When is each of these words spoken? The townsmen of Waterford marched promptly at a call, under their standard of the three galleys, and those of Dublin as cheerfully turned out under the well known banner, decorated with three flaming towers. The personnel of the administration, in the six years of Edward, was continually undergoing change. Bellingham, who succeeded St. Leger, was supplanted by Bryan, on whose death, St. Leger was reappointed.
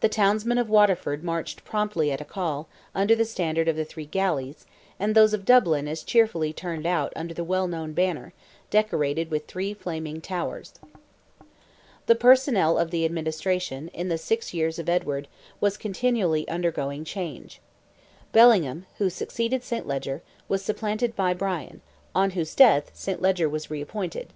The 0.00 0.08
townsmen 0.08 0.58
of 0.58 0.68
Waterford 0.68 1.22
marched 1.22 1.64
promptly 1.64 2.10
at 2.10 2.20
a 2.20 2.24
call, 2.24 2.66
under 2.92 3.14
their 3.14 3.24
standard 3.24 3.68
of 3.68 3.76
the 3.76 3.84
three 3.84 4.04
galleys, 4.04 4.66
and 4.98 5.14
those 5.14 5.32
of 5.32 5.44
Dublin 5.44 5.86
as 5.86 6.02
cheerfully 6.02 6.52
turned 6.52 6.86
out 6.88 7.12
under 7.14 7.32
the 7.34 7.44
well 7.44 7.68
known 7.68 7.92
banner, 7.92 8.32
decorated 8.70 9.30
with 9.30 9.46
three 9.46 9.72
flaming 9.72 10.20
towers. 10.20 10.72
The 12.06 12.16
personnel 12.16 12.76
of 12.76 12.90
the 12.90 13.04
administration, 13.04 13.90
in 13.94 14.08
the 14.08 14.18
six 14.18 14.52
years 14.52 14.80
of 14.80 14.88
Edward, 14.88 15.28
was 15.60 15.76
continually 15.76 16.48
undergoing 16.48 17.04
change. 17.04 17.60
Bellingham, 18.32 18.86
who 18.98 19.08
succeeded 19.08 19.62
St. 19.62 19.86
Leger, 19.86 20.20
was 20.48 20.62
supplanted 20.64 21.14
by 21.14 21.32
Bryan, 21.32 21.80
on 22.12 22.30
whose 22.30 22.56
death, 22.56 22.90
St. 22.92 23.22
Leger 23.22 23.48
was 23.48 23.70
reappointed. 23.70 24.32